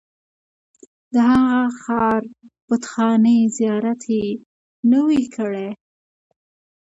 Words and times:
د 1.13 1.15
هغه 1.29 1.61
ښار 1.81 2.21
بتخانې 2.67 3.37
زیارت 3.57 4.01
یې 4.15 4.27
نه 4.89 4.99
وي 5.07 5.23
کړی. 5.35 5.69